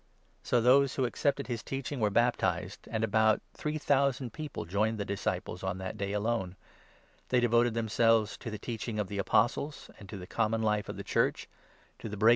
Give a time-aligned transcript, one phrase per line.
[0.41, 4.97] So those who accepted 41 his teaching were baptized, and about three thousand people joined
[4.97, 6.55] the disciples on that day alone.
[7.29, 10.63] They devoted them 42 selves to the teaching of the Apostles and to the Common
[10.63, 12.29] Life of the Church, to the Breaking of the Bread and to the Prayers.